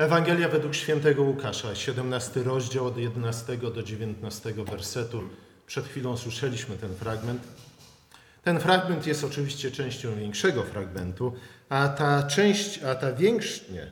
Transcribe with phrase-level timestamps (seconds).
[0.00, 5.22] Ewangelia według świętego Łukasza, 17 rozdział od 11 do 19 wersetu.
[5.66, 7.42] Przed chwilą słyszeliśmy ten fragment.
[8.44, 11.32] Ten fragment jest oczywiście częścią większego fragmentu,
[11.68, 13.90] a ta część, a ta większa, nie,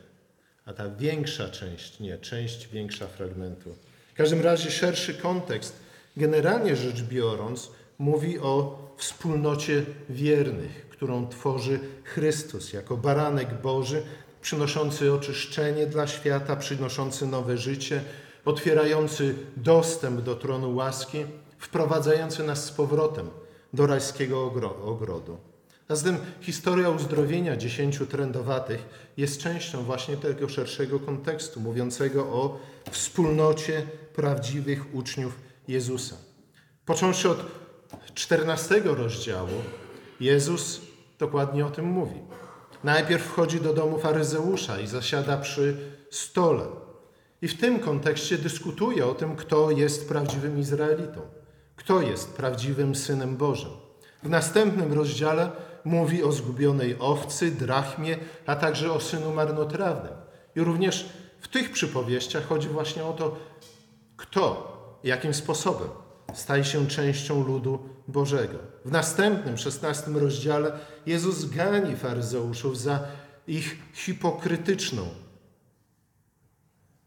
[0.67, 3.75] a ta większa część, nie, część większa fragmentu.
[4.15, 5.77] W każdym razie szerszy kontekst,
[6.17, 14.03] generalnie rzecz biorąc, mówi o wspólnocie wiernych, którą tworzy Chrystus jako baranek Boży,
[14.49, 18.03] przynoszący oczyszczenie dla świata, przynoszący nowe życie,
[18.45, 21.25] otwierający dostęp do tronu łaski,
[21.59, 23.31] wprowadzający nas z powrotem
[23.73, 24.53] do rajskiego
[24.85, 25.39] ogrodu.
[25.89, 32.59] A zatem historia uzdrowienia dziesięciu trędowatych jest częścią właśnie tego szerszego kontekstu, mówiącego o
[32.91, 36.17] wspólnocie prawdziwych uczniów Jezusa.
[36.87, 37.39] Począwszy od
[38.15, 39.63] 14 rozdziału,
[40.21, 40.81] Jezus
[41.19, 42.21] dokładnie o tym mówi.
[42.85, 45.77] Najpierw wchodzi do domu faryzeusza i zasiada przy
[46.11, 46.65] stole.
[47.43, 51.21] I w tym kontekście dyskutuje o tym, kto jest prawdziwym Izraelitą,
[51.77, 53.71] kto jest prawdziwym synem Bożym.
[54.23, 55.51] W następnym rozdziale
[55.85, 60.13] mówi o zgubionej owcy, drachmie, a także o synu marnotrawnym.
[60.57, 61.09] I również
[61.41, 63.37] w tych przypowieściach chodzi właśnie o to,
[64.17, 64.73] kto,
[65.05, 65.89] jakim sposobem
[66.35, 68.59] staje się częścią ludu Bożego.
[68.85, 70.73] W następnym, szesnastym rozdziale
[71.07, 73.01] Jezus gani faryzeuszów za
[73.47, 75.03] ich hipokrytyczną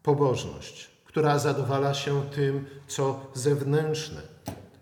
[0.03, 4.21] pobożność, która zadowala się tym, co zewnętrzne,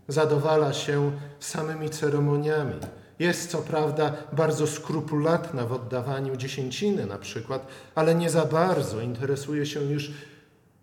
[0.07, 2.75] zadowala się samymi ceremoniami.
[3.19, 9.65] Jest co prawda bardzo skrupulatna w oddawaniu dziesięciny na przykład, ale nie za bardzo interesuje
[9.65, 10.11] się już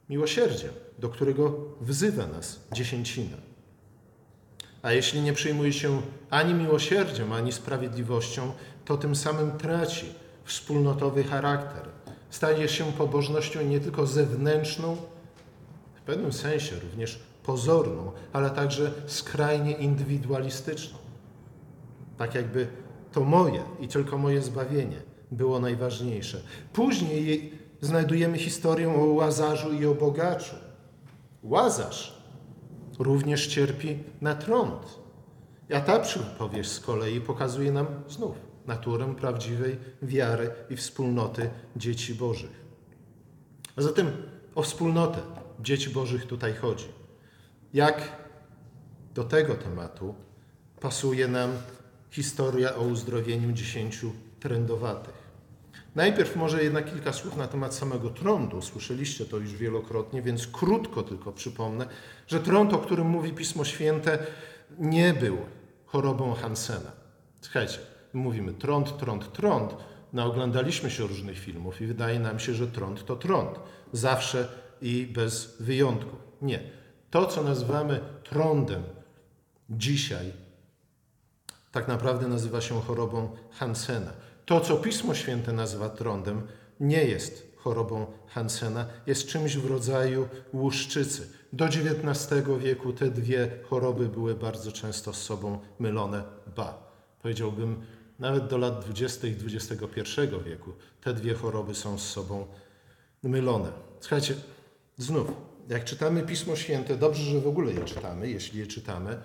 [0.09, 3.46] miłosierdziem, do którego wzywa nas dziesięcina.
[4.87, 8.53] A jeśli nie przyjmuje się ani miłosierdziem, ani sprawiedliwością,
[8.85, 10.07] to tym samym traci
[10.45, 11.89] wspólnotowy charakter.
[12.31, 14.97] Staje się pobożnością nie tylko zewnętrzną,
[15.95, 20.99] w pewnym sensie również pozorną, ale także skrajnie indywidualistyczną.
[22.19, 22.69] Tak jakby
[23.13, 26.41] to moje i tylko moje zbawienie było najważniejsze.
[26.73, 30.57] Później znajdujemy historię o Łazarzu i o bogaczu.
[31.43, 32.16] Łazarz
[32.99, 34.99] również cierpi na trąd.
[35.75, 38.37] A ta przypowieść z kolei pokazuje nam znów
[38.67, 42.65] naturę prawdziwej wiary i wspólnoty dzieci Bożych.
[43.77, 44.07] A zatem
[44.55, 45.19] o wspólnotę
[45.61, 46.89] dzieci Bożych tutaj chodzi.
[47.75, 48.13] Jak
[49.15, 50.15] do tego tematu
[50.81, 51.51] pasuje nam
[52.11, 55.26] historia o uzdrowieniu dziesięciu trędowatych.
[55.97, 58.63] Najpierw może jednak kilka słów na temat samego trądu.
[58.63, 61.87] Słyszeliście to już wielokrotnie, więc krótko tylko przypomnę,
[62.27, 64.19] że trąd, o którym mówi Pismo Święte,
[64.79, 65.37] nie był
[65.87, 66.93] chorobą Hansena.
[67.41, 67.79] Słuchajcie,
[68.13, 69.77] mówimy trąd, trąd, trąd.
[70.13, 73.59] Naoglądaliśmy się różnych filmów i wydaje nam się, że trąd to trąd.
[73.93, 74.49] Zawsze
[74.83, 76.17] i bez wyjątku.
[76.43, 76.61] Nie.
[77.11, 78.83] To, co nazywamy trądem
[79.71, 80.33] dzisiaj,
[81.73, 84.26] tak naprawdę nazywa się chorobą Hansena.
[84.47, 86.43] To, co Pismo Święte nazywa trądem,
[86.81, 91.29] nie jest chorobą Hansena, jest czymś w rodzaju łuszczycy.
[91.53, 96.25] Do XIX wieku te dwie choroby były bardzo często z sobą mylone.
[96.57, 96.93] Ba,
[97.23, 97.83] powiedziałbym,
[98.19, 99.27] nawet do lat 20.
[99.27, 102.47] XXI wieku te dwie choroby są z sobą
[103.23, 103.73] mylone.
[104.01, 104.35] Słuchajcie,
[104.99, 105.33] znów,
[105.69, 109.19] jak czytamy Pismo Święte, dobrze, że w ogóle je czytamy, jeśli je czytamy,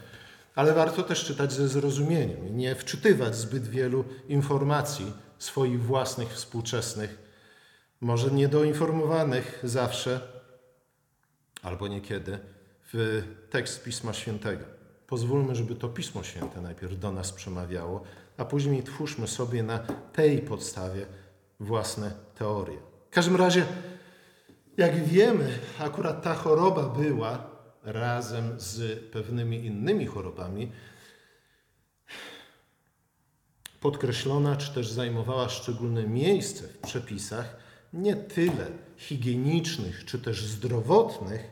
[0.56, 7.18] ale warto też czytać ze zrozumieniem i nie wczytywać zbyt wielu informacji swoich własnych, współczesnych,
[8.02, 10.22] może niedoinformowanych zawsze,
[11.62, 12.40] albo niekiedy,
[12.94, 14.66] w tekst Pisma Świętego.
[15.08, 18.04] Pozwólmy, żeby to Pismo Święte najpierw do nas przemawiało,
[18.38, 19.80] a później twórzmy sobie na
[20.14, 21.06] tej podstawie
[21.60, 22.78] własne teorie.
[23.10, 23.66] W każdym razie,
[24.78, 27.52] jak wiemy, akurat ta choroba była
[27.84, 30.72] razem z pewnymi innymi chorobami
[33.80, 37.56] podkreślona, czy też zajmowała szczególne miejsce w przepisach,
[37.94, 38.68] nie tyle
[38.98, 41.52] higienicznych, czy też zdrowotnych,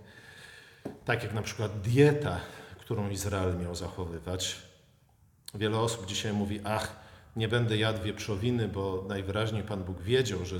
[1.05, 2.39] tak jak na przykład dieta,
[2.79, 4.61] którą Izrael miał zachowywać.
[5.55, 6.95] Wiele osób dzisiaj mówi, ach,
[7.35, 10.57] nie będę jadł wieprzowiny, bo najwyraźniej Pan Bóg wiedział, że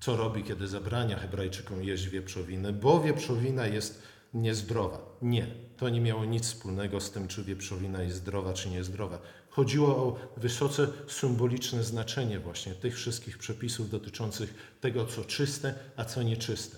[0.00, 4.02] co robi, kiedy zabrania Hebrajczykom jeść wieprzowiny, bo wieprzowina jest
[4.34, 4.98] niezdrowa.
[5.22, 5.46] Nie,
[5.76, 9.18] to nie miało nic wspólnego z tym, czy wieprzowina jest zdrowa, czy niezdrowa.
[9.50, 16.22] Chodziło o wysoce symboliczne znaczenie właśnie tych wszystkich przepisów dotyczących tego, co czyste, a co
[16.22, 16.76] nieczyste.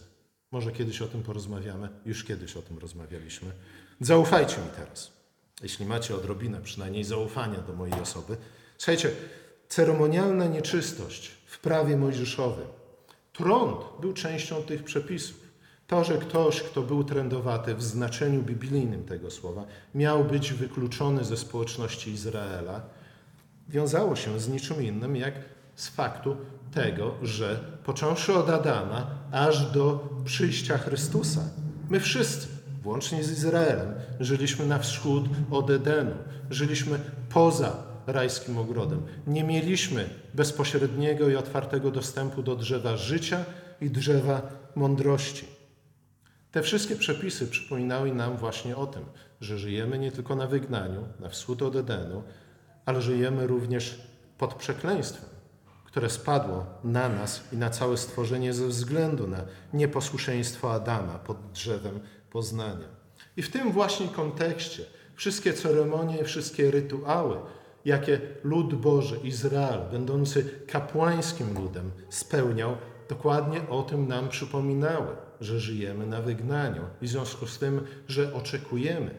[0.50, 3.50] Może kiedyś o tym porozmawiamy, już kiedyś o tym rozmawialiśmy.
[4.00, 5.12] Zaufajcie mi teraz,
[5.62, 8.36] jeśli macie odrobinę przynajmniej zaufania do mojej osoby.
[8.78, 9.10] Słuchajcie,
[9.68, 12.66] ceremonialna nieczystość w prawie mojżeszowym
[13.32, 15.41] Trąd był częścią tych przepisów.
[15.92, 21.36] To, że ktoś, kto był trędowaty w znaczeniu biblijnym tego słowa, miał być wykluczony ze
[21.36, 22.80] społeczności Izraela,
[23.68, 25.34] wiązało się z niczym innym jak
[25.76, 26.36] z faktu
[26.74, 31.40] tego, że począwszy od Adama aż do przyjścia Chrystusa,
[31.88, 32.48] my wszyscy,
[32.82, 36.14] włącznie z Izraelem, żyliśmy na wschód od Edenu,
[36.50, 36.98] żyliśmy
[37.28, 39.02] poza rajskim ogrodem.
[39.26, 43.44] Nie mieliśmy bezpośredniego i otwartego dostępu do drzewa życia
[43.80, 44.42] i drzewa
[44.74, 45.61] mądrości.
[46.52, 49.04] Te wszystkie przepisy przypominały nam właśnie o tym,
[49.40, 52.22] że żyjemy nie tylko na wygnaniu, na wschód od Edenu,
[52.86, 54.00] ale żyjemy również
[54.38, 55.28] pod przekleństwem,
[55.84, 62.00] które spadło na nas i na całe stworzenie ze względu na nieposłuszeństwo Adama pod drzewem
[62.30, 62.88] poznania.
[63.36, 64.84] I w tym właśnie kontekście
[65.14, 67.36] wszystkie ceremonie, wszystkie rytuały,
[67.84, 72.76] jakie lud Boży, Izrael, będący kapłańskim ludem, spełniał,
[73.08, 78.34] dokładnie o tym nam przypominały, że żyjemy na wygnaniu i w związku z tym, że
[78.34, 79.14] oczekujemy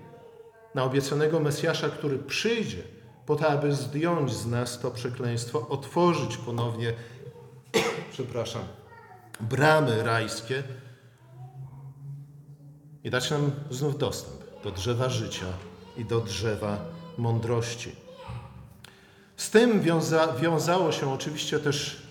[0.76, 2.84] na obiecanego Mesjasza, który przyjdzie
[3.26, 6.94] po to, aby zdjąć z nas to przekleństwo, otworzyć ponownie,
[8.14, 8.64] przepraszam,
[9.40, 10.64] bramy rajskie
[13.04, 15.46] i dać nam znów dostęp do drzewa życia
[15.98, 16.86] i do drzewa
[17.18, 17.96] mądrości.
[19.38, 22.03] Z tym wiąza, wiązało się oczywiście też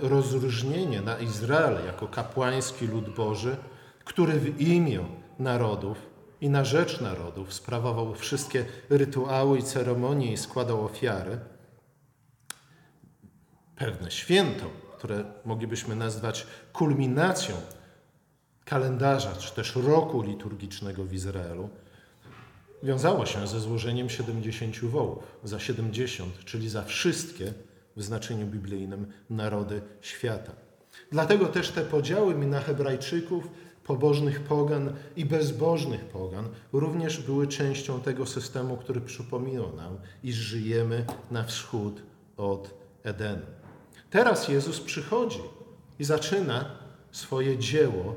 [0.00, 3.56] rozróżnienie na Izrael jako kapłański lud Boży,
[4.04, 5.04] który w imię
[5.38, 5.98] narodów
[6.40, 11.38] i na rzecz narodów sprawował wszystkie rytuały i ceremonie i składał ofiary.
[13.76, 14.64] Pewne święto,
[14.96, 17.56] które moglibyśmy nazwać kulminacją
[18.64, 21.68] kalendarza czy też roku liturgicznego w Izraelu,
[22.82, 25.38] wiązało się ze złożeniem 70 wołów.
[25.44, 27.52] Za 70, czyli za wszystkie
[27.98, 30.52] w znaczeniu biblijnym narody świata.
[31.12, 33.48] Dlatego też te podziały na Hebrajczyków
[33.84, 41.04] pobożnych pogan i bezbożnych pogan również były częścią tego systemu, który przypominał nam, iż żyjemy
[41.30, 42.02] na wschód
[42.36, 43.46] od Edenu.
[44.10, 45.40] Teraz Jezus przychodzi
[45.98, 46.70] i zaczyna
[47.10, 48.14] swoje dzieło,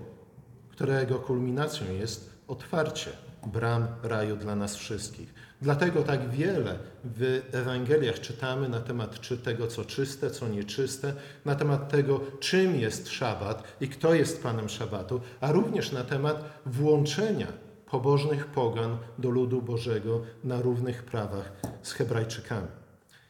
[0.70, 3.12] którego kulminacją jest otwarcie
[3.48, 5.34] bram raju dla nas wszystkich.
[5.62, 11.14] Dlatego tak wiele w Ewangeliach czytamy na temat czy tego, co czyste, co nieczyste,
[11.46, 16.62] na temat tego, czym jest szabat i kto jest Panem szabatu, a również na temat
[16.66, 17.48] włączenia
[17.86, 22.68] pobożnych pogan do ludu Bożego na równych prawach z Hebrajczykami.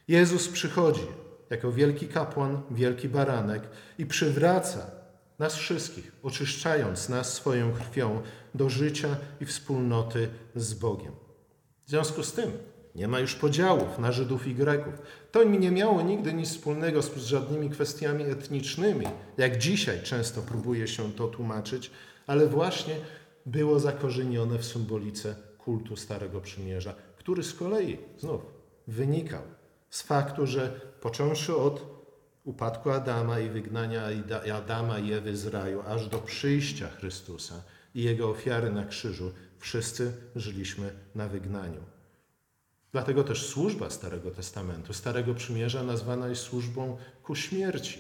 [0.08, 1.08] Jezus przychodzi
[1.50, 3.64] jako wielki kapłan, wielki baranek
[3.98, 4.92] i przywraca
[5.40, 8.22] nas wszystkich, oczyszczając nas swoją krwią
[8.56, 11.21] do życia i wspólnoty z Bogiem.
[11.92, 12.52] Związku z tym
[12.96, 14.94] nie ma już podziałów na Żydów i Greków.
[15.32, 19.06] To nie miało nigdy nic wspólnego z żadnymi kwestiami etnicznymi,
[19.38, 21.92] jak dzisiaj często próbuje się to tłumaczyć,
[22.28, 22.96] ale właśnie
[23.46, 28.42] było zakorzenione w symbolice kultu Starego Przymierza, który z kolei znów
[28.88, 29.44] wynikał
[29.90, 31.86] z faktu, że począwszy od
[32.44, 34.04] upadku Adama i wygnania
[34.56, 37.64] Adama i Ewy z raju, aż do przyjścia Chrystusa
[37.96, 39.32] i Jego ofiary na krzyżu,
[39.62, 41.84] wszyscy żyliśmy na wygnaniu.
[42.92, 48.00] Dlatego też służba Starego Testamentu, Starego Przymierza nazwana jest służbą ku śmierci.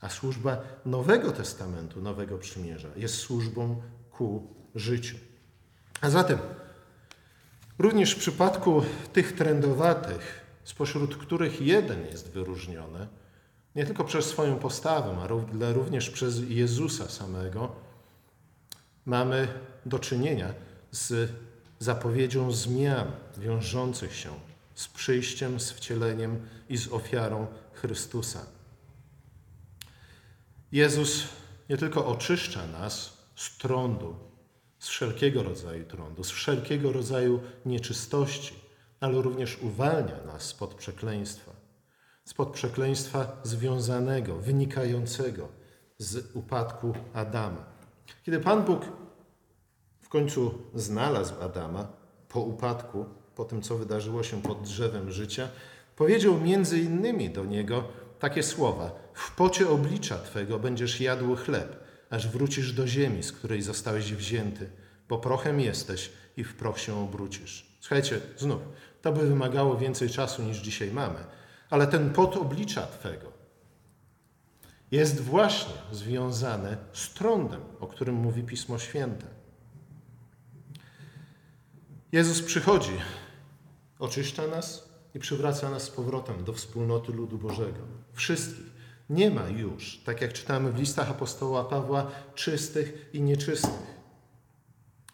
[0.00, 5.16] A służba Nowego Testamentu, Nowego Przymierza jest służbą ku życiu.
[6.00, 6.38] A zatem
[7.78, 13.08] również w przypadku tych trendowatych spośród których jeden jest wyróżniony,
[13.74, 15.16] nie tylko przez swoją postawę,
[15.52, 17.76] ale również przez Jezusa samego,
[19.08, 19.48] mamy
[19.86, 20.54] do czynienia
[20.90, 21.32] z
[21.78, 24.30] zapowiedzią zmian wiążących się
[24.74, 28.46] z przyjściem, z wcieleniem i z ofiarą Chrystusa.
[30.72, 31.24] Jezus
[31.70, 34.16] nie tylko oczyszcza nas z trądu,
[34.78, 38.54] z wszelkiego rodzaju trądu, z wszelkiego rodzaju nieczystości,
[39.00, 41.52] ale również uwalnia nas spod przekleństwa.
[42.24, 45.48] Spod przekleństwa związanego, wynikającego
[45.98, 47.77] z upadku Adama.
[48.24, 48.84] Kiedy Pan Bóg
[50.00, 51.88] w końcu znalazł Adama
[52.28, 55.48] po upadku, po tym, co wydarzyło się pod drzewem życia,
[55.96, 57.84] powiedział między innymi do niego
[58.18, 63.62] takie słowa: W pocie oblicza twego będziesz jadł chleb, aż wrócisz do ziemi, z której
[63.62, 64.70] zostałeś wzięty,
[65.08, 67.66] bo prochem jesteś i w proch się obrócisz.
[67.80, 68.60] Słuchajcie, znów,
[69.02, 71.18] to by wymagało więcej czasu niż dzisiaj mamy.
[71.70, 73.37] Ale ten pot oblicza Twego
[74.90, 79.26] jest właśnie związany z trądem, o którym mówi Pismo Święte.
[82.12, 82.98] Jezus przychodzi,
[83.98, 87.80] oczyszcza nas i przywraca nas z powrotem do wspólnoty ludu Bożego.
[88.12, 88.66] Wszystkich.
[89.10, 93.98] Nie ma już, tak jak czytamy w listach apostoła Pawła, czystych i nieczystych.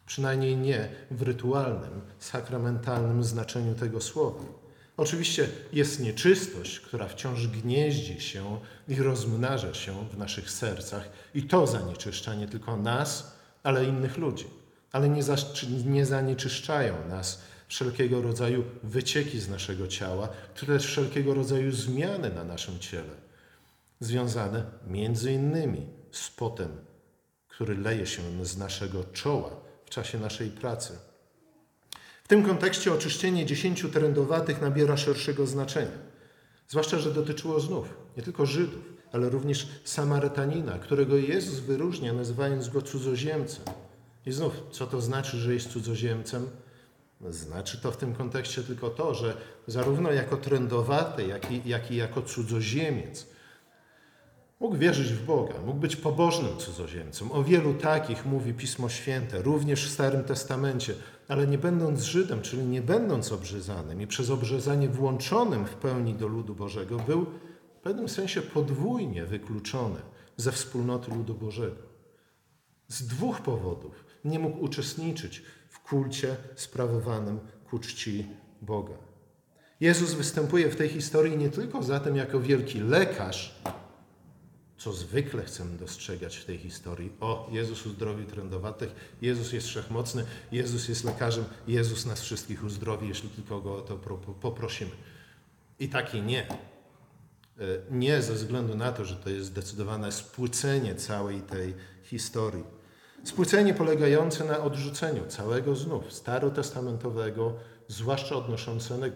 [0.07, 4.63] Przynajmniej nie w rytualnym, sakramentalnym znaczeniu tego słowa.
[4.96, 11.66] Oczywiście jest nieczystość, która wciąż gnieździ się i rozmnaża się w naszych sercach, i to
[11.66, 14.46] zanieczyszcza nie tylko nas, ale innych ludzi.
[14.92, 15.22] Ale nie,
[15.84, 22.44] nie zanieczyszczają nas wszelkiego rodzaju wycieki z naszego ciała, czy też wszelkiego rodzaju zmiany na
[22.44, 23.14] naszym ciele,
[24.00, 26.68] związane między innymi z potem,
[27.48, 29.50] który leje się z naszego czoła
[29.86, 30.98] w czasie naszej pracy.
[32.25, 35.99] W tym kontekście oczyszczenie dziesięciu trędowatych nabiera szerszego znaczenia.
[36.69, 42.83] Zwłaszcza, że dotyczyło znów nie tylko Żydów, ale również Samarytanina, którego Jezus wyróżnia, nazywając go
[42.83, 43.64] cudzoziemcem.
[44.26, 46.49] I znów, co to znaczy, że jest cudzoziemcem?
[47.31, 51.97] Znaczy to w tym kontekście tylko to, że zarówno jako trędowaty, jak i, jak i
[51.97, 53.26] jako cudzoziemiec
[54.64, 57.33] mógł wierzyć w Boga, mógł być pobożnym cudzoziemcem.
[57.33, 60.94] O wielu takich mówi Pismo Święte, również w Starym Testamencie,
[61.28, 66.28] ale nie będąc Żydem, czyli nie będąc obrzezanym i przez obrzezanie włączonym w pełni do
[66.28, 67.26] ludu Bożego, był
[67.78, 70.00] w pewnym sensie podwójnie wykluczony
[70.37, 71.83] ze wspólnoty ludu Bożego.
[72.88, 77.38] Z dwóch powodów nie mógł uczestniczyć w kulcie sprawowanym
[77.71, 78.26] ku czci
[78.62, 78.94] Boga.
[79.80, 83.61] Jezus występuje w tej historii nie tylko zatem jako wielki lekarz,
[84.78, 87.12] co zwykle chcemy dostrzegać w tej historii.
[87.21, 93.28] O, Jezus uzdrowi trędowatych, Jezus jest wszechmocny, Jezus jest lekarzem, Jezus nas wszystkich uzdrowi, jeśli
[93.28, 93.97] tylko Go o to
[94.40, 94.90] poprosimy.
[95.78, 96.49] I taki nie.
[96.49, 96.49] E,
[97.90, 102.64] nie ze względu na to, że to jest zdecydowane spłycenie całej tej historii.
[103.25, 107.54] Spłycenie polegające na odrzuceniu całego znów starotestamentowego,
[107.88, 108.37] zwłaszcza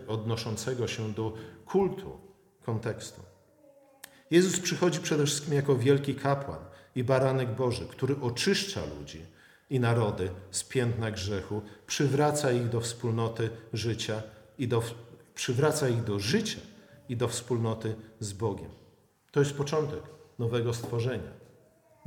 [0.06, 1.32] odnoszącego się do
[1.66, 2.20] kultu
[2.62, 3.27] kontekstu.
[4.30, 6.58] Jezus przychodzi przede wszystkim jako wielki kapłan
[6.94, 9.22] i baranek Boży, który oczyszcza ludzi
[9.70, 14.22] i narody z piętna grzechu, przywraca ich do wspólnoty życia
[14.58, 14.82] i do,
[15.34, 16.60] przywraca ich do życia
[17.08, 18.70] i do wspólnoty z Bogiem.
[19.30, 20.02] To jest początek
[20.38, 21.38] nowego stworzenia.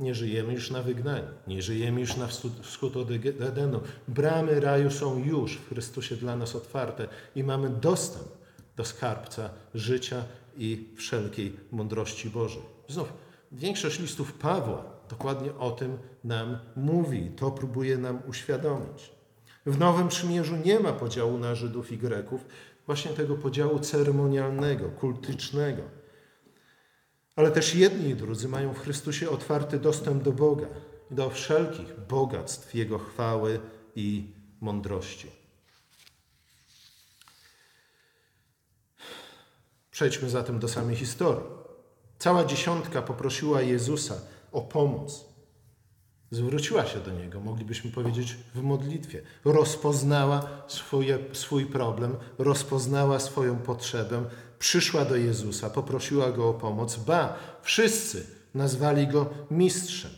[0.00, 2.26] Nie żyjemy już na wygnaniu, nie żyjemy już na
[2.62, 3.10] wschód od
[3.40, 3.80] Edenu.
[4.08, 8.28] Bramy raju są już w Chrystusie dla nas otwarte i mamy dostęp
[8.76, 10.24] do skarbca życia
[10.56, 12.62] i wszelkiej mądrości Bożej.
[12.88, 13.12] Znów,
[13.52, 19.12] większość listów Pawła dokładnie o tym nam mówi, to próbuje nam uświadomić.
[19.66, 22.44] W Nowym Przymierzu nie ma podziału na Żydów i Greków,
[22.86, 25.82] właśnie tego podziału ceremonialnego, kultycznego.
[27.36, 30.66] Ale też jedni i drudzy mają w Chrystusie otwarty dostęp do Boga,
[31.10, 33.60] do wszelkich bogactw Jego chwały
[33.96, 35.41] i mądrości.
[39.92, 41.44] Przejdźmy zatem do samej historii.
[42.18, 44.14] Cała dziesiątka poprosiła Jezusa
[44.52, 45.24] o pomoc.
[46.30, 49.22] Zwróciła się do Niego, moglibyśmy powiedzieć, w modlitwie.
[49.44, 54.24] Rozpoznała swoje, swój problem, rozpoznała swoją potrzebę,
[54.58, 56.96] przyszła do Jezusa, poprosiła Go o pomoc.
[56.96, 60.10] Ba, wszyscy nazwali Go mistrzem.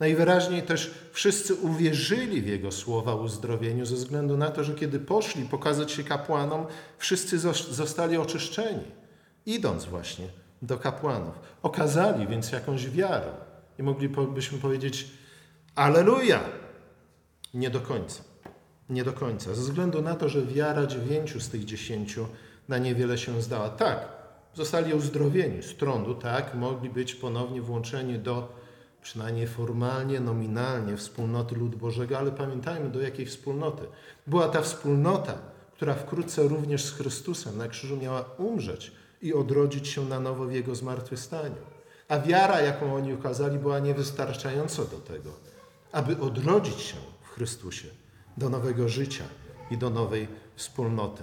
[0.00, 4.98] Najwyraźniej też wszyscy uwierzyli w Jego słowa o uzdrowieniu, ze względu na to, że kiedy
[4.98, 6.66] poszli pokazać się kapłanom,
[6.98, 7.38] wszyscy
[7.70, 9.01] zostali oczyszczeni
[9.46, 10.28] idąc właśnie
[10.62, 11.34] do kapłanów.
[11.62, 13.32] Okazali więc jakąś wiarę
[13.78, 15.10] i moglibyśmy powiedzieć
[15.74, 16.40] Aleluja!
[17.54, 18.22] Nie do końca.
[18.90, 19.54] Nie do końca.
[19.54, 22.26] Ze względu na to, że wiara dziewięciu z tych dziesięciu
[22.68, 23.68] na niewiele się zdała.
[23.68, 24.08] Tak,
[24.54, 28.62] zostali uzdrowieni z trądu, tak, mogli być ponownie włączeni do
[29.02, 33.82] przynajmniej formalnie, nominalnie wspólnoty ludu Bożego, ale pamiętajmy do jakiej wspólnoty.
[34.26, 35.38] Była ta wspólnota,
[35.72, 40.52] która wkrótce również z Chrystusem na krzyżu miała umrzeć i odrodzić się na nowo w
[40.52, 41.56] Jego zmartwychwstaniu.
[42.08, 45.30] A wiara, jaką oni ukazali, była niewystarczająca do tego,
[45.92, 47.88] aby odrodzić się w Chrystusie
[48.36, 49.24] do nowego życia
[49.70, 51.22] i do nowej wspólnoty.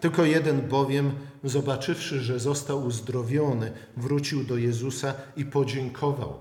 [0.00, 1.12] Tylko jeden bowiem,
[1.44, 6.38] zobaczywszy, że został uzdrowiony, wrócił do Jezusa i podziękował,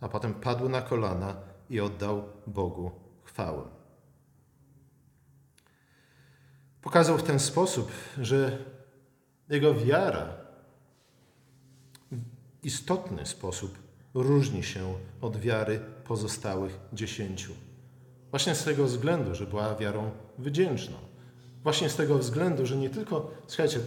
[0.00, 1.36] a potem padł na kolana
[1.70, 2.90] i oddał Bogu
[3.24, 3.62] chwałę.
[6.82, 8.58] Pokazał w ten sposób, że
[9.50, 10.36] jego wiara
[12.12, 12.20] w
[12.62, 13.78] istotny sposób
[14.14, 17.52] różni się od wiary pozostałych dziesięciu.
[18.30, 20.96] Właśnie z tego względu, że była wiarą wdzięczną.
[21.62, 23.80] Właśnie z tego względu, że nie tylko, słuchajcie,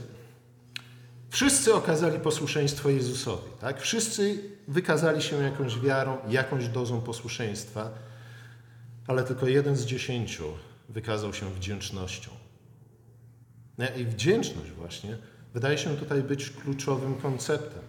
[1.30, 3.82] wszyscy okazali posłuszeństwo Jezusowi, tak?
[3.82, 7.92] Wszyscy wykazali się jakąś wiarą, jakąś dozą posłuszeństwa,
[9.08, 10.44] ale tylko jeden z dziesięciu
[10.90, 12.32] wykazał się wdzięcznością.
[13.98, 15.18] I wdzięczność właśnie
[15.54, 17.82] wydaje się tutaj być kluczowym konceptem.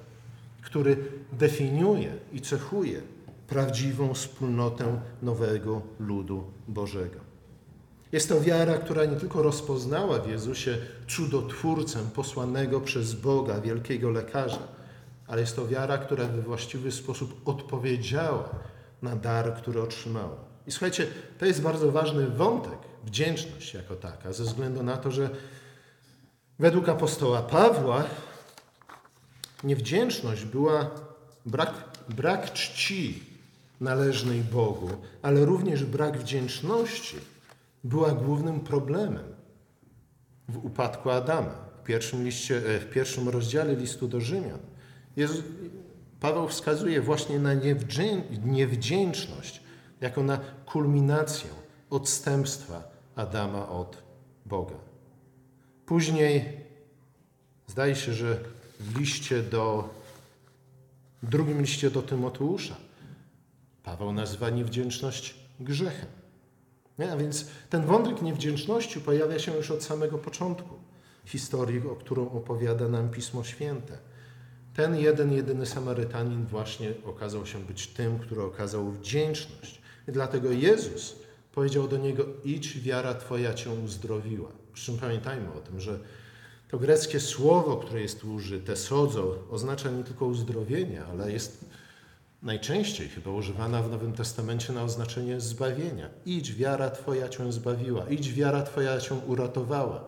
[0.63, 0.97] który
[1.33, 3.01] definiuje i cechuje
[3.49, 7.21] prawdziwą wspólnotę nowego ludu Bożego.
[8.13, 10.79] Jest to wiara, która nie tylko rozpoznała w Jezusie
[11.09, 14.69] cudotwórcę posłanego przez Boga, wielkiego lekarza,
[15.27, 18.49] ale jest to wiara, która we właściwy sposób odpowiedziała
[19.03, 20.37] na dar, który otrzymała.
[20.67, 21.07] I słuchajcie,
[21.39, 25.31] to jest bardzo ważny wątek, wdzięczność jako taka, ze względu na to, że
[26.63, 28.05] według apostoła Pawła
[29.65, 30.91] niewdzięczność była
[31.47, 31.75] brak,
[32.09, 33.23] brak czci
[33.81, 34.91] należnej Bogu,
[35.23, 37.17] ale również brak wdzięczności
[37.85, 39.25] była głównym problemem
[40.49, 41.55] w upadku Adama.
[41.83, 44.59] W pierwszym, liście, e, w pierwszym rozdziale listu do Rzymian
[46.21, 47.55] Paweł wskazuje właśnie na
[48.45, 49.63] niewdzięczność
[50.01, 51.51] jako na kulminację
[51.91, 52.83] odstępstwa
[53.17, 54.03] Adama od
[54.47, 54.92] Boga.
[55.87, 56.61] Później
[57.67, 58.39] zdaje się, że
[58.81, 59.89] w liście do
[61.23, 62.77] w drugim liście do Tymoteusza
[63.83, 66.09] Paweł nazywa niewdzięczność grzechem.
[66.99, 67.13] Nie?
[67.13, 70.75] A więc ten wątek niewdzięczności pojawia się już od samego początku
[71.25, 73.99] historii, o którą opowiada nam Pismo Święte.
[74.75, 79.83] Ten jeden, jedyny Samarytanin właśnie okazał się być tym, który okazał wdzięczność.
[80.09, 81.17] I dlatego Jezus
[81.53, 84.51] powiedział do niego: Idź, wiara Twoja cię uzdrowiła.
[84.73, 85.99] Przy czym pamiętajmy o tym, że
[86.71, 91.65] to greckie słowo, które jest tu użyte, sodzo, oznacza nie tylko uzdrowienie, ale jest
[92.43, 96.09] najczęściej chyba używana w Nowym Testamencie na oznaczenie zbawienia.
[96.27, 98.09] Idź, wiara Twoja cię zbawiła.
[98.09, 100.05] Idź, wiara Twoja cię uratowała.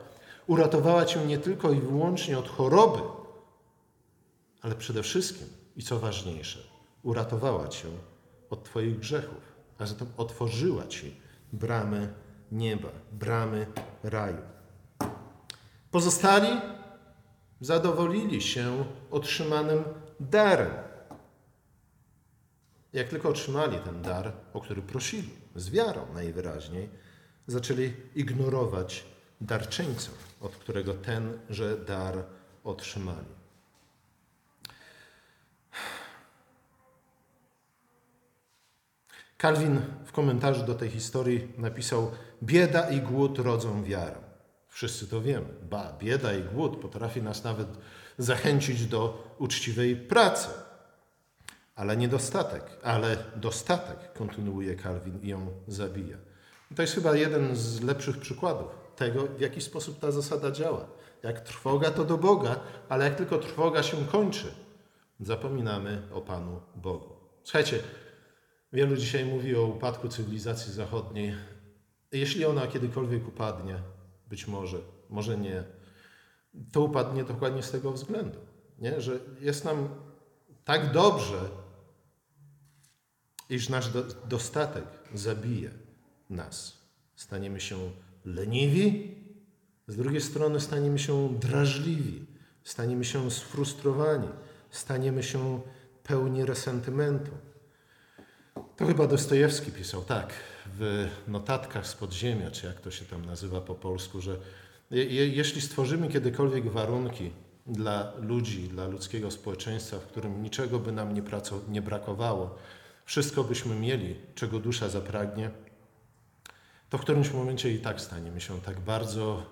[0.46, 3.00] Uratowała cię nie tylko i wyłącznie od choroby,
[4.62, 5.46] ale przede wszystkim,
[5.76, 6.58] i co ważniejsze,
[7.02, 7.88] uratowała cię
[8.50, 11.23] od Twoich grzechów, a zatem otworzyła Ci
[11.54, 12.14] bramy
[12.52, 13.66] nieba, bramy
[14.02, 14.42] raju.
[15.90, 16.60] Pozostali
[17.60, 19.84] zadowolili się otrzymanym
[20.20, 20.70] darem.
[22.92, 26.88] Jak tylko otrzymali ten dar, o który prosili, z wiarą najwyraźniej,
[27.46, 29.04] zaczęli ignorować
[29.40, 32.24] darczyńcę, od którego tenże dar
[32.64, 33.43] otrzymali.
[39.44, 42.10] Kalwin w komentarzu do tej historii napisał:
[42.42, 44.16] Bieda i głód rodzą wiarę.
[44.68, 45.46] Wszyscy to wiemy.
[45.70, 47.68] Ba, bieda i głód potrafi nas nawet
[48.18, 50.48] zachęcić do uczciwej pracy.
[51.74, 56.16] Ale niedostatek, ale dostatek, kontynuuje Kalwin i ją zabija.
[56.70, 60.86] I to jest chyba jeden z lepszych przykładów tego, w jaki sposób ta zasada działa.
[61.22, 64.54] Jak trwoga to do Boga, ale jak tylko trwoga się kończy,
[65.20, 67.14] zapominamy o Panu Bogu.
[67.42, 67.78] Słuchajcie,
[68.74, 71.34] Wielu dzisiaj mówi o upadku cywilizacji zachodniej.
[72.12, 73.78] Jeśli ona kiedykolwiek upadnie,
[74.28, 74.78] być może,
[75.10, 75.64] może nie,
[76.72, 78.38] to upadnie dokładnie z tego względu,
[78.78, 79.00] nie?
[79.00, 79.88] że jest nam
[80.64, 81.40] tak dobrze,
[83.50, 83.90] iż nasz
[84.28, 84.84] dostatek
[85.14, 85.70] zabije
[86.30, 86.78] nas.
[87.16, 87.90] Staniemy się
[88.24, 89.16] leniwi,
[89.88, 92.26] z drugiej strony staniemy się drażliwi,
[92.64, 94.28] staniemy się sfrustrowani,
[94.70, 95.60] staniemy się
[96.02, 97.32] pełni resentymentu.
[98.76, 100.32] To chyba Dostojewski pisał tak
[100.78, 104.36] w notatkach z podziemia, czy jak to się tam nazywa po polsku, że
[104.90, 107.30] je, jeśli stworzymy kiedykolwiek warunki
[107.66, 111.22] dla ludzi, dla ludzkiego społeczeństwa, w którym niczego by nam nie,
[111.68, 112.58] nie brakowało,
[113.04, 115.50] wszystko byśmy mieli, czego dusza zapragnie,
[116.90, 119.42] to w którymś momencie i tak staniemy się tak bardzo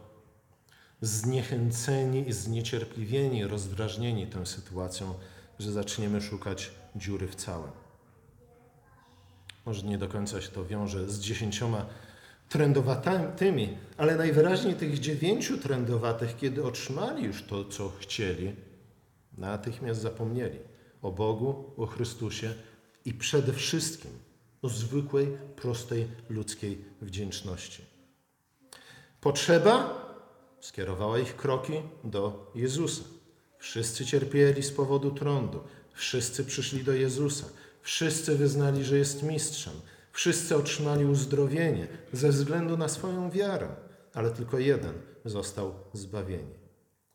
[1.00, 5.14] zniechęceni i zniecierpliwieni, rozdrażnieni tą sytuacją,
[5.58, 7.70] że zaczniemy szukać dziury w całym.
[9.64, 11.86] Może nie do końca się to wiąże z dziesięcioma
[12.48, 18.52] trędowatymi, ale najwyraźniej tych dziewięciu trędowatych, kiedy otrzymali już to, co chcieli,
[19.38, 20.58] natychmiast zapomnieli
[21.02, 22.54] o Bogu, o Chrystusie
[23.04, 24.10] i przede wszystkim
[24.62, 27.82] o zwykłej, prostej ludzkiej wdzięczności.
[29.20, 30.02] Potrzeba
[30.60, 31.72] skierowała ich kroki
[32.04, 33.02] do Jezusa.
[33.58, 35.60] Wszyscy cierpieli z powodu trądu,
[35.92, 37.46] wszyscy przyszli do Jezusa.
[37.82, 39.74] Wszyscy wyznali, że jest mistrzem.
[40.12, 43.68] Wszyscy otrzymali uzdrowienie ze względu na swoją wiarę,
[44.14, 46.54] ale tylko jeden został zbawieni.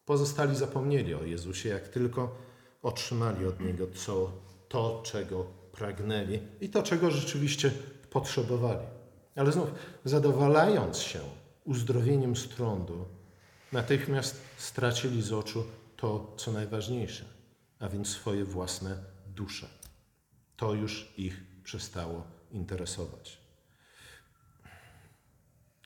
[0.06, 2.36] Pozostali zapomnieli o Jezusie, jak tylko
[2.82, 4.32] otrzymali od Niego co,
[4.70, 7.72] to, czego pragnęli i to, czego rzeczywiście
[8.10, 8.86] potrzebowali.
[9.36, 9.70] Ale znów,
[10.06, 11.20] zadowalając się
[11.66, 13.06] uzdrowieniem z trądu,
[13.72, 15.64] natychmiast stracili z oczu
[15.98, 17.26] to, co najważniejsze,
[17.80, 18.98] a więc swoje własne
[19.36, 19.77] dusze.
[20.58, 23.38] To już ich przestało interesować.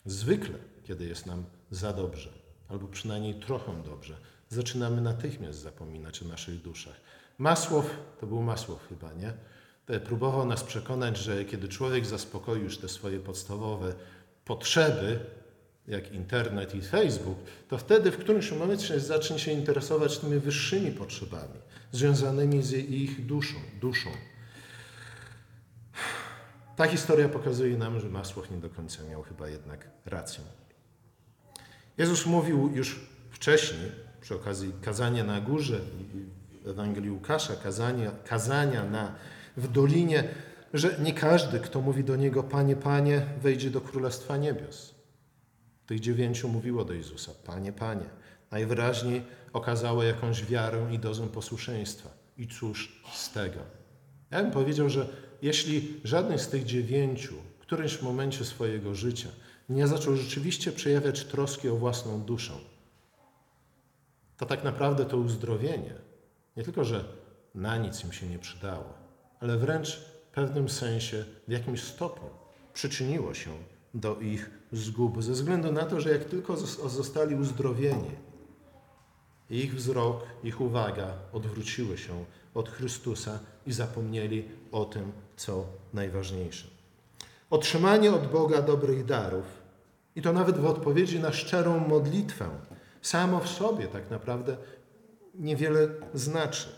[0.05, 2.29] Zwykle, kiedy jest nam za dobrze,
[2.69, 4.17] albo przynajmniej trochę dobrze,
[4.49, 7.01] zaczynamy natychmiast zapominać o naszych duszach.
[7.38, 7.86] Masłow,
[8.19, 9.34] to był Masłow chyba, nie?
[9.99, 13.93] Próbował nas przekonać, że kiedy człowiek zaspokoi już te swoje podstawowe
[14.45, 15.19] potrzeby,
[15.88, 17.38] jak internet i Facebook,
[17.69, 21.60] to wtedy w którymś momencie zacznie się interesować tymi wyższymi potrzebami,
[21.91, 24.10] związanymi z ich duszą, duszą.
[26.82, 30.44] Ta historia pokazuje nam, że Masłow nie do końca miał chyba jednak rację.
[31.98, 33.91] Jezus mówił już wcześniej,
[34.22, 35.80] przy okazji kazania na górze,
[36.65, 39.15] Ewangelii Łukasza, kazania, kazania na,
[39.58, 40.24] w dolinie,
[40.74, 44.96] że nie każdy, kto mówi do Niego Panie, Panie, wejdzie do Królestwa Niebios.
[45.86, 48.06] Tych dziewięciu mówiło do Jezusa, Panie, Panie.
[48.52, 49.22] Najwyraźniej
[49.54, 52.10] okazało jakąś wiarę i dozę posłuszeństwa.
[52.38, 53.60] I cóż z tego?
[54.32, 59.30] Ja bym powiedział, że jeśli żaden z tych dziewięciu w którymś momencie swojego życia
[59.69, 62.54] nie zaczął rzeczywiście przejawiać troski o własną duszę,
[64.38, 65.93] to tak naprawdę to uzdrowienie
[66.58, 67.06] nie tylko, że
[67.56, 68.93] na nic im się nie przydało,
[69.39, 72.30] ale wręcz w pewnym sensie, w jakimś stopniu
[72.73, 73.51] przyczyniło się
[73.93, 76.58] do ich zguby, ze względu na to, że jak tylko
[76.89, 78.12] zostali uzdrowieni,
[79.57, 86.67] ich wzrok, ich uwaga odwróciły się od Chrystusa i zapomnieli o tym, co najważniejsze.
[87.49, 89.45] Otrzymanie od Boga dobrych darów,
[90.15, 92.49] i to nawet w odpowiedzi na szczerą modlitwę,
[93.01, 94.57] samo w sobie tak naprawdę
[95.35, 96.69] niewiele znaczy,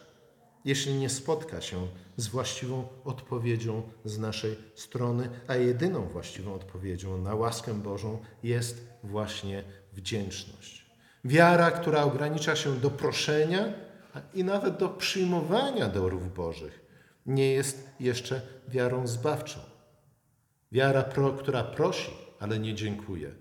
[0.65, 7.35] jeśli nie spotka się z właściwą odpowiedzią z naszej strony, a jedyną właściwą odpowiedzią na
[7.35, 10.82] łaskę Bożą jest właśnie wdzięczność.
[11.23, 13.73] Wiara, która ogranicza się do proszenia
[14.33, 16.85] i nawet do przyjmowania darów Bożych,
[17.25, 19.59] nie jest jeszcze wiarą zbawczą.
[20.71, 21.05] Wiara,
[21.39, 23.31] która prosi, ale nie dziękuje,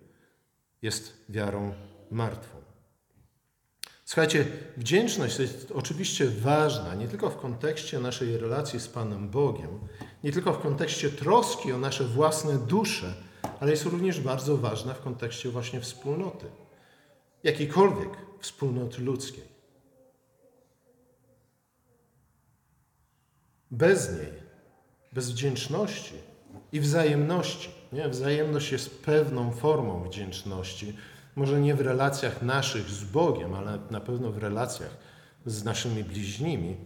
[0.83, 1.75] jest wiarą
[2.11, 2.63] martwą.
[4.05, 9.81] Słuchajcie, wdzięczność jest oczywiście ważna nie tylko w kontekście naszej relacji z Panem Bogiem,
[10.25, 13.15] nie tylko w kontekście troski o nasze własne dusze,
[13.61, 16.47] ale jest również bardzo ważna w kontekście właśnie wspólnoty,
[17.43, 19.45] jakiejkolwiek wspólnoty ludzkiej.
[23.71, 24.33] Bez niej,
[25.13, 26.15] bez wdzięczności
[26.73, 28.09] i wzajemności, nie?
[28.09, 30.97] wzajemność jest pewną formą wdzięczności,
[31.37, 34.97] może nie w relacjach naszych z Bogiem, ale na pewno w relacjach
[35.47, 36.77] z naszymi bliźnimi,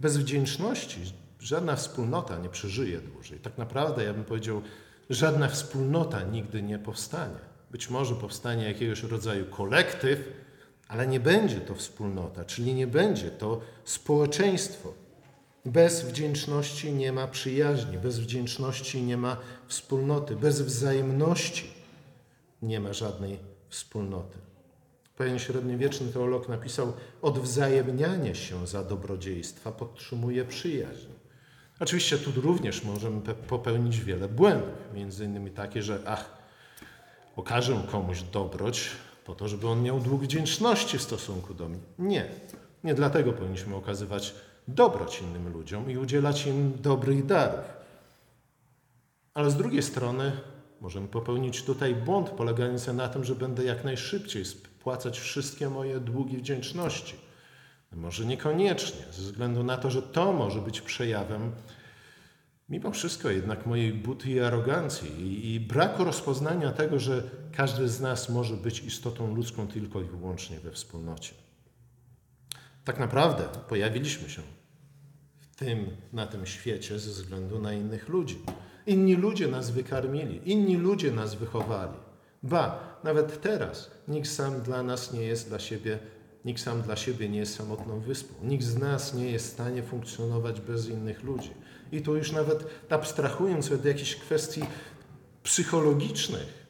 [0.00, 1.00] bez wdzięczności
[1.40, 3.38] żadna wspólnota nie przeżyje dłużej.
[3.38, 4.62] Tak naprawdę, ja bym powiedział,
[5.10, 7.49] żadna wspólnota nigdy nie powstanie.
[7.70, 10.18] Być może powstanie jakiegoś rodzaju kolektyw,
[10.88, 14.92] ale nie będzie to wspólnota, czyli nie będzie to społeczeństwo.
[15.64, 21.70] Bez wdzięczności nie ma przyjaźni, bez wdzięczności nie ma wspólnoty, bez wzajemności
[22.62, 24.38] nie ma żadnej wspólnoty.
[25.16, 31.08] Pewien średniowieczny teolog napisał: Odwzajemnianie się za dobrodziejstwa podtrzymuje przyjaźń.
[31.80, 36.39] Oczywiście tu również możemy popełnić wiele błędów, między innymi takie, że ach,
[37.40, 38.90] okażę komuś dobroć
[39.24, 41.78] po to, żeby on miał dług wdzięczności w stosunku do mnie.
[41.98, 42.28] Nie.
[42.84, 44.34] Nie dlatego powinniśmy okazywać
[44.68, 47.64] dobroć innym ludziom i udzielać im dobrych darów.
[49.34, 50.32] Ale z drugiej strony
[50.80, 56.36] Możemy popełnić tutaj błąd polegający na tym, że będę jak najszybciej spłacać wszystkie moje długi
[56.36, 57.14] wdzięczności.
[57.92, 61.52] Może niekoniecznie, ze względu na to, że to może być przejawem
[62.70, 68.00] mimo wszystko jednak mojej buty i arogancji i, i braku rozpoznania tego, że każdy z
[68.00, 71.34] nas może być istotą ludzką tylko i wyłącznie we wspólnocie.
[72.84, 74.42] Tak naprawdę pojawiliśmy się
[75.40, 78.38] w tym, na tym świecie ze względu na innych ludzi.
[78.86, 81.98] Inni ludzie nas wykarmili, inni ludzie nas wychowali.
[82.42, 85.98] Ba, nawet teraz nikt sam dla nas nie jest dla siebie,
[86.44, 88.34] nikt sam dla siebie nie jest samotną wyspą.
[88.42, 91.50] Nikt z nas nie jest w stanie funkcjonować bez innych ludzi.
[91.92, 94.62] I tu już nawet abstrahując od jakichś kwestii
[95.42, 96.66] psychologicznych,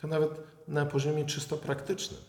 [0.00, 0.30] to nawet
[0.68, 2.20] na poziomie czysto praktycznym.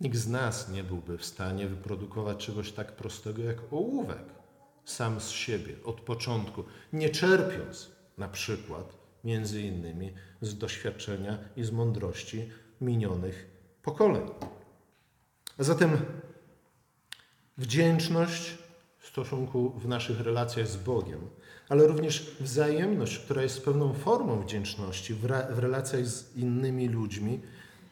[0.00, 4.24] Nikt z nas nie byłby w stanie wyprodukować czegoś tak prostego jak ołówek
[4.84, 11.70] sam z siebie od początku, nie czerpiąc na przykład między innymi z doświadczenia i z
[11.70, 12.50] mądrości
[12.80, 13.50] minionych
[13.82, 14.30] pokoleń.
[15.58, 15.96] A zatem
[17.58, 18.58] wdzięczność
[19.02, 21.20] w stosunku w naszych relacjach z Bogiem,
[21.68, 27.40] ale również wzajemność, która jest pewną formą wdzięczności w, w relacjach z innymi ludźmi,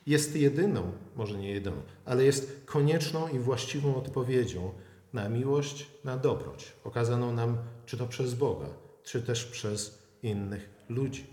[0.06, 4.72] jest jedyną, może nie jedyną, ale jest konieczną i właściwą odpowiedzią
[5.12, 8.68] na miłość, na dobroć, okazaną nam czy to przez Boga,
[9.02, 11.26] czy też przez innych ludzi.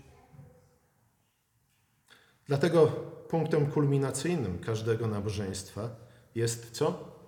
[2.46, 2.86] Dlatego
[3.28, 5.90] punktem kulminacyjnym każdego nabożeństwa
[6.34, 7.18] jest co?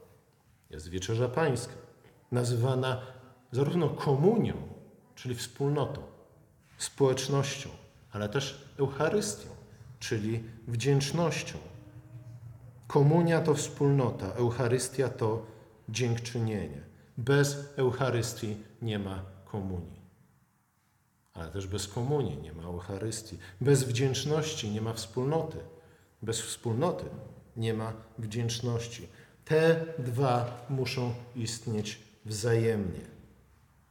[0.71, 1.90] Jest wieczerza pańska.
[2.33, 3.01] Nazywana
[3.53, 4.55] zarówno komunią,
[5.15, 6.03] czyli wspólnotą,
[6.79, 7.69] społecznością,
[8.13, 9.49] ale też Eucharystią,
[9.99, 11.59] czyli wdzięcznością.
[12.87, 15.47] Komunia to wspólnota, Eucharystia to
[15.89, 16.83] dziękczynienie.
[17.19, 20.01] Bez Eucharystii nie ma komunii.
[21.35, 23.39] Ale też bez komunii nie ma Eucharystii.
[23.61, 25.59] Bez wdzięczności nie ma wspólnoty.
[26.23, 27.05] Bez wspólnoty
[27.57, 29.09] nie ma wdzięczności.
[29.45, 33.01] Te dwa muszą istnieć wzajemnie.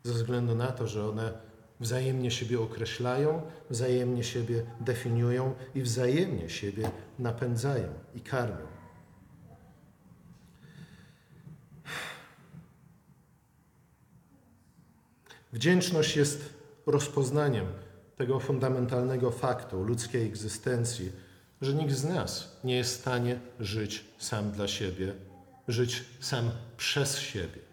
[0.04, 1.34] Ze względu na to, że one
[1.80, 8.68] wzajemnie siebie określają, wzajemnie siebie definiują i wzajemnie siebie napędzają i karmią.
[15.54, 16.54] Wdzięczność jest
[16.86, 17.66] rozpoznaniem
[18.18, 21.12] tego fundamentalnego faktu ludzkiej egzystencji,
[21.62, 25.14] że nikt z nas nie jest w stanie żyć sam dla siebie,
[25.68, 27.69] żyć sam przez siebie.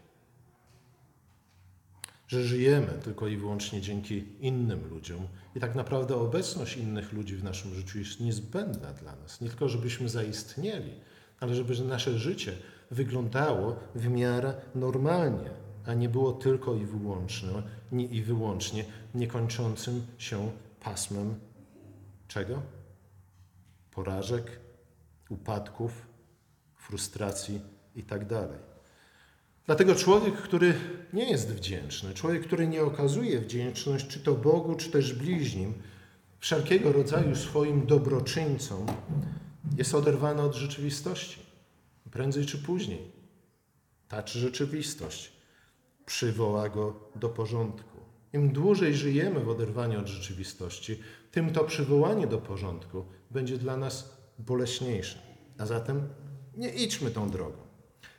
[2.28, 7.44] Że żyjemy tylko i wyłącznie dzięki innym ludziom i tak naprawdę obecność innych ludzi w
[7.44, 9.40] naszym życiu jest niezbędna dla nas.
[9.40, 10.92] Nie tylko, żebyśmy zaistnieli,
[11.40, 12.52] ale żeby nasze życie
[12.90, 15.50] wyglądało w miarę normalnie,
[15.86, 17.48] a nie było tylko i wyłącznie,
[17.92, 18.84] nie, i wyłącznie
[19.14, 21.34] niekończącym się pasmem
[22.28, 22.62] czego?
[23.90, 24.60] Porażek,
[25.30, 26.06] upadków,
[26.76, 27.60] frustracji
[27.94, 28.48] itd.
[29.66, 30.74] Dlatego człowiek, który
[31.12, 35.74] nie jest wdzięczny, człowiek, który nie okazuje wdzięczność czy to Bogu, czy też bliźnim,
[36.38, 38.86] wszelkiego rodzaju swoim dobroczyńcom,
[39.76, 41.40] jest oderwany od rzeczywistości.
[42.10, 43.12] Prędzej czy później.
[44.08, 45.32] Ta czy rzeczywistość
[46.06, 48.00] przywoła go do porządku.
[48.32, 51.00] Im dłużej żyjemy w oderwaniu od rzeczywistości,
[51.30, 55.18] tym to przywołanie do porządku będzie dla nas boleśniejsze.
[55.58, 56.08] A zatem
[56.56, 57.56] nie idźmy tą drogą.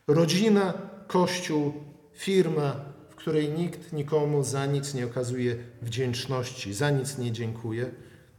[0.08, 0.74] Rodzina,
[1.08, 1.74] kościół,
[2.14, 2.76] firma,
[3.10, 7.92] w której nikt nikomu za nic nie okazuje wdzięczności, za nic nie dziękuje,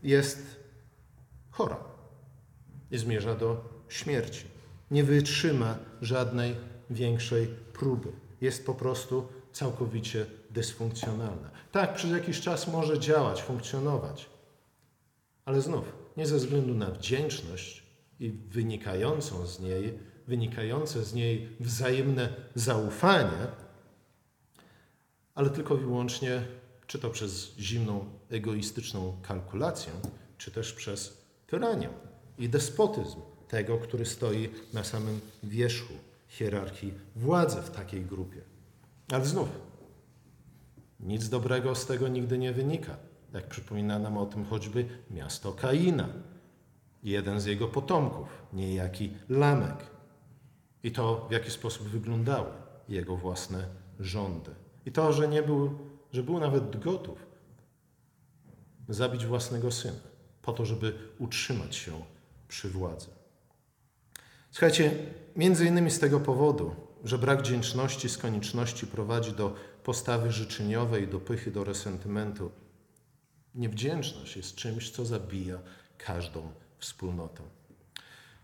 [0.02, 0.57] jest
[1.50, 1.76] chora
[2.90, 4.44] i zmierza do śmierci.
[4.90, 6.54] Nie wytrzyma żadnej
[6.90, 8.12] większej próby.
[8.40, 11.50] Jest po prostu całkowicie dysfunkcjonalna.
[11.72, 14.31] Tak, przez jakiś czas może działać, funkcjonować,
[15.44, 17.83] ale znów nie ze względu na wdzięczność
[18.20, 23.46] i wynikającą z niej, wynikające z niej wzajemne zaufanie,
[25.34, 26.42] ale tylko i wyłącznie,
[26.86, 29.92] czy to przez zimną, egoistyczną kalkulację,
[30.38, 31.88] czy też przez tyranię
[32.38, 35.94] i despotyzm tego, który stoi na samym wierzchu
[36.28, 38.40] hierarchii władzy w takiej grupie.
[39.12, 39.48] Ale znów,
[41.00, 42.96] nic dobrego z tego nigdy nie wynika.
[43.34, 46.08] Jak przypomina nam o tym choćby miasto Kaina,
[47.02, 49.97] jeden z jego potomków, niejaki Lamek.
[50.82, 52.50] I to, w jaki sposób wyglądały
[52.88, 53.66] jego własne
[54.00, 54.50] rządy.
[54.86, 55.78] I to, że nie był,
[56.12, 57.26] że był nawet gotów
[58.88, 60.00] zabić własnego syna,
[60.42, 61.92] po to, żeby utrzymać się
[62.48, 63.06] przy władzy.
[64.50, 64.92] Słuchajcie,
[65.36, 71.20] między innymi z tego powodu że brak wdzięczności z konieczności prowadzi do postawy życzeniowej, do
[71.20, 72.50] pychy, do resentymentu.
[73.54, 75.58] Niewdzięczność jest czymś, co zabija
[75.98, 77.42] każdą wspólnotę.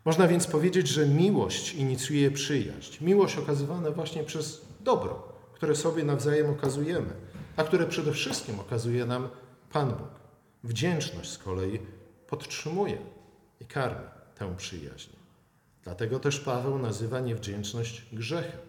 [0.04, 3.04] Można więc powiedzieć, że miłość inicjuje przyjaźń.
[3.04, 7.10] Miłość okazywana właśnie przez dobro, które sobie nawzajem okazujemy,
[7.56, 9.28] a które przede wszystkim okazuje nam
[9.72, 10.08] Pan Bóg.
[10.64, 11.78] Wdzięczność z kolei
[12.26, 12.98] podtrzymuje
[13.60, 14.06] i karmi
[14.38, 15.10] tę przyjaźń.
[15.84, 18.60] Dlatego też Paweł nazywa niewdzięczność grzechem,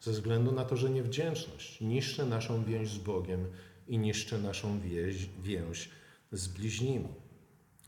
[0.00, 3.46] ze względu na to, że niewdzięczność niszczy naszą więź z Bogiem
[3.88, 5.90] i niszczy naszą więź, więź
[6.32, 7.08] z bliźnimi,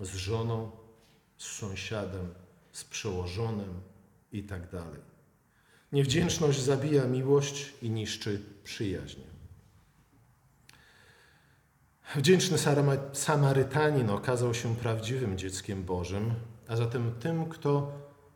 [0.01, 0.71] z żoną,
[1.37, 2.35] z sąsiadem,
[2.77, 3.81] z przełożonym
[4.33, 5.01] i tak dalej.
[5.93, 9.21] Niewdzięczność zabija miłość i niszczy przyjaźń.
[12.17, 12.59] Wdzięczny
[13.13, 16.35] Samarytanin okazał się prawdziwym dzieckiem Bożym,
[16.69, 17.93] a zatem tym, kto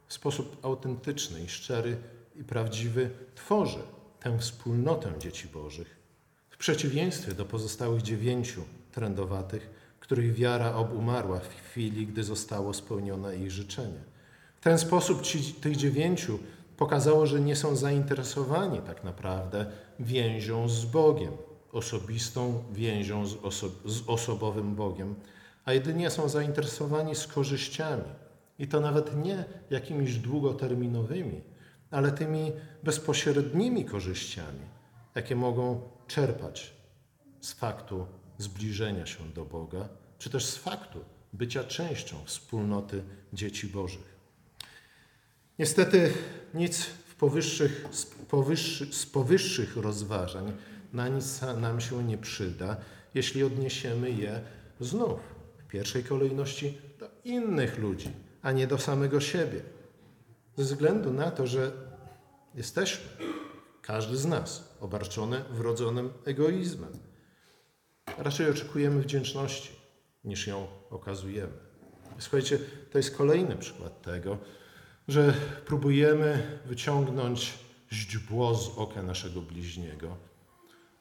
[0.07, 1.97] w sposób autentyczny i szczery
[2.37, 3.83] i prawdziwy tworzy
[4.21, 5.97] tę wspólnotę dzieci Bożych.
[6.51, 13.51] W przeciwieństwie do pozostałych dziewięciu trędowatych, których wiara obumarła w chwili, gdy zostało spełnione ich
[13.51, 14.10] życzenie.
[14.61, 16.39] Ten sposób ci, tych dziewięciu
[16.77, 19.67] pokazało, że nie są zainteresowani tak naprawdę
[20.01, 21.33] więzią z Bogiem,
[21.73, 25.15] osobistą więzią z, oso z osobowym Bogiem,
[25.65, 28.05] a jedynie są zainteresowani z korzyściami,
[28.59, 31.41] i to nawet nie jakimiś długoterminowymi,
[31.91, 34.67] ale tymi bezpośrednimi korzyściami,
[35.15, 36.73] jakie mogą czerpać
[37.41, 38.07] z faktu
[38.39, 40.99] zbliżenia się do Boga, czy też z faktu
[41.33, 44.20] bycia częścią wspólnoty dzieci Bożych.
[45.61, 46.13] Niestety
[46.55, 50.53] nic w powyższych, z, powyższy, z powyższych rozważań
[50.93, 52.77] na nic nam się nie przyda,
[53.15, 54.41] jeśli odniesiemy je
[54.81, 55.21] znów
[55.59, 58.11] w pierwszej kolejności do innych ludzi,
[58.43, 59.61] a nie do samego siebie.
[60.57, 61.73] Ze względu na to, że
[62.55, 63.05] jesteśmy,
[63.83, 66.93] każdy z nas, obarczony wrodzonym egoizmem.
[68.19, 69.71] Raczej oczekujemy wdzięczności,
[70.25, 71.53] niż ją okazujemy.
[72.19, 72.59] Słuchajcie,
[72.91, 74.39] to jest kolejny przykład tego,
[75.11, 75.35] że
[75.67, 77.55] próbujemy wyciągnąć
[77.93, 80.17] źdźbło z oka naszego bliźniego,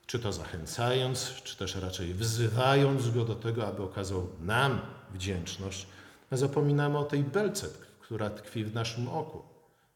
[0.06, 4.82] czy to zachęcając, czy też raczej wzywając go do tego, aby okazał nam
[5.14, 5.88] wdzięczność,
[6.32, 7.68] a zapominamy o tej belce,
[8.00, 9.42] która tkwi w naszym oku,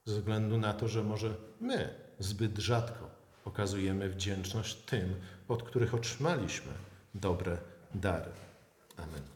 [0.05, 3.09] ze względu na to, że może my zbyt rzadko
[3.45, 5.15] okazujemy wdzięczność tym,
[5.47, 6.71] od których otrzymaliśmy
[7.15, 7.57] dobre
[7.95, 8.31] dary.
[8.97, 9.32] Amen.